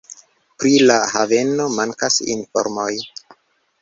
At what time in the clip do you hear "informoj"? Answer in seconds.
2.37-2.91